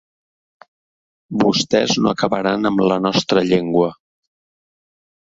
[1.41, 3.91] Vostès no acabaran amb la nostra llengua.